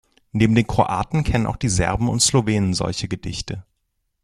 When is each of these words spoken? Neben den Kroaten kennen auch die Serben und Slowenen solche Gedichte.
Neben 0.31 0.55
den 0.55 0.65
Kroaten 0.65 1.23
kennen 1.23 1.45
auch 1.45 1.57
die 1.57 1.69
Serben 1.69 2.09
und 2.09 2.21
Slowenen 2.23 2.73
solche 2.73 3.07
Gedichte. 3.07 3.65